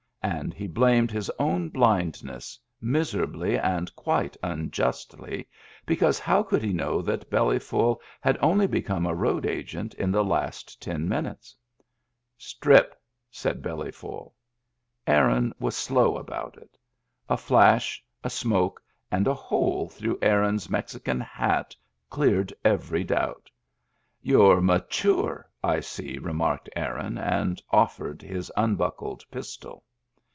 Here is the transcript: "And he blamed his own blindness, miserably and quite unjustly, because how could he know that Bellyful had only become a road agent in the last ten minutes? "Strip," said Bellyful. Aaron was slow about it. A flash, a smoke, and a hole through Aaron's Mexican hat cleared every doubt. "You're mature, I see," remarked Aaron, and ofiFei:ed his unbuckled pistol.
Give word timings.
"And 0.41 0.53
he 0.53 0.67
blamed 0.67 1.09
his 1.09 1.31
own 1.39 1.69
blindness, 1.69 2.59
miserably 2.79 3.57
and 3.57 3.93
quite 3.95 4.37
unjustly, 4.43 5.47
because 5.83 6.19
how 6.19 6.43
could 6.43 6.61
he 6.61 6.73
know 6.73 7.01
that 7.01 7.31
Bellyful 7.31 7.99
had 8.21 8.37
only 8.39 8.67
become 8.67 9.07
a 9.07 9.15
road 9.15 9.47
agent 9.47 9.95
in 9.95 10.11
the 10.11 10.23
last 10.23 10.79
ten 10.79 11.09
minutes? 11.09 11.55
"Strip," 12.37 13.01
said 13.31 13.63
Bellyful. 13.63 14.35
Aaron 15.07 15.53
was 15.59 15.75
slow 15.75 16.17
about 16.17 16.55
it. 16.55 16.77
A 17.27 17.35
flash, 17.37 18.03
a 18.23 18.29
smoke, 18.29 18.79
and 19.09 19.25
a 19.27 19.33
hole 19.33 19.89
through 19.89 20.19
Aaron's 20.21 20.69
Mexican 20.69 21.19
hat 21.19 21.75
cleared 22.11 22.53
every 22.63 23.03
doubt. 23.03 23.49
"You're 24.21 24.61
mature, 24.61 25.49
I 25.63 25.79
see," 25.79 26.19
remarked 26.19 26.69
Aaron, 26.75 27.17
and 27.17 27.59
ofiFei:ed 27.73 28.21
his 28.21 28.51
unbuckled 28.55 29.25
pistol. 29.31 29.83